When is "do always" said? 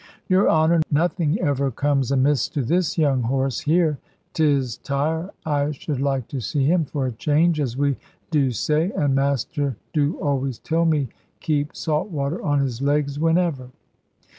9.93-10.57